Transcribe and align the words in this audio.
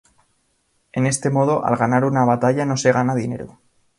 En 0.93 1.05
este 1.05 1.29
modo, 1.29 1.63
al 1.63 1.75
ganar 1.75 2.05
una 2.05 2.25
batalla 2.25 2.65
no 2.65 2.75
se 2.75 2.91
gana 2.91 3.13
dinero. 3.13 3.59